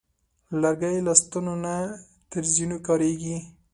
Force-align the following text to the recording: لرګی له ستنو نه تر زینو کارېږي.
لرګی 0.61 0.97
له 1.05 1.13
ستنو 1.21 1.53
نه 1.63 1.75
تر 2.31 2.43
زینو 2.53 2.77
کارېږي. 2.87 3.37